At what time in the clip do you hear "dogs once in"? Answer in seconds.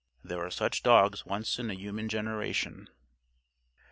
0.81-1.69